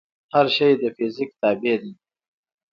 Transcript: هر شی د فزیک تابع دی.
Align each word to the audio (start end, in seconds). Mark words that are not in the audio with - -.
هر 0.33 0.47
شی 0.55 0.71
د 0.81 0.83
فزیک 0.95 1.29
تابع 1.41 1.75
دی. 1.81 1.91